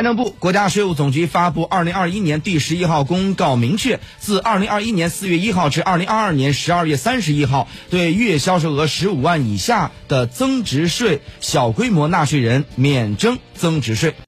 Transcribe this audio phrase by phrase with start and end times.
[0.00, 14.14] 财政部国家税务总局发布二零二一年第十一号公告明确自二零二一年四月一号至二零二二年十二月三十一号对月销售额十五万以下的增值税小规模纳税人免征增值税。